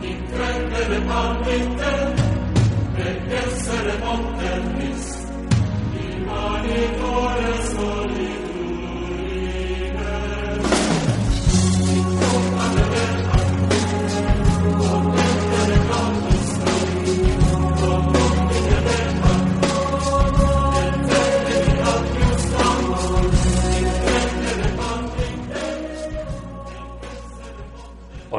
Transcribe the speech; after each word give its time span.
Din 0.00 0.24
credere 0.32 0.98
palpite, 1.08 1.92
e 2.96 3.08
essere 3.34 3.98
morte 4.02 4.77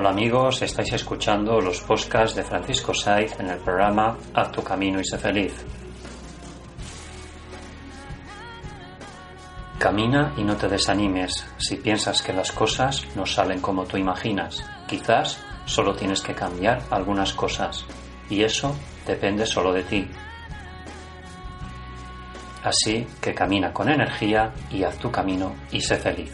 Amigos, 0.10 0.64
estáis 0.64 0.92
escuchando 0.94 1.62
los 1.62 1.82
podcasts 1.82 2.36
de 2.36 2.44
Francisco 2.44 2.96
Saiz 2.96 3.40
en 3.40 3.48
el 3.52 3.60
programa 3.60 4.18
Haz 4.34 4.52
tu 4.52 4.64
camino 4.64 5.00
y 5.00 5.06
sé 5.06 5.20
feliz. 5.20 5.54
Camina 9.78 10.34
y 10.36 10.44
no 10.44 10.58
te 10.58 10.68
desanimes 10.68 11.46
si 11.60 11.76
piensas 11.76 12.24
que 12.24 12.34
las 12.34 12.52
cosas 12.52 13.06
no 13.16 13.28
salen 13.28 13.62
como 13.62 13.86
tú 13.86 13.98
imaginas. 13.98 14.66
Quizás 14.88 15.40
solo 15.66 15.94
tienes 15.94 16.22
que 16.22 16.34
cambiar 16.34 16.82
algunas 16.90 17.32
cosas 17.34 17.86
y 18.32 18.42
eso 18.42 18.76
depende 19.06 19.46
solo 19.46 19.72
de 19.72 19.84
ti. 19.84 20.08
Así 22.64 23.06
que 23.22 23.36
camina 23.36 23.72
con 23.72 23.90
energía 23.90 24.56
y 24.72 24.82
haz 24.82 24.98
tu 24.98 25.12
camino 25.12 25.54
y 25.72 25.80
sé 25.82 25.98
feliz. 25.98 26.34